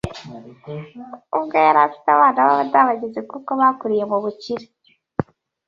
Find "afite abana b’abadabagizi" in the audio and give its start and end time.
1.87-3.19